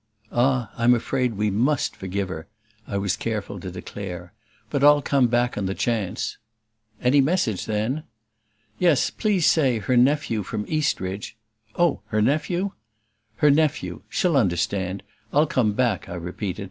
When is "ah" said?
0.31-0.71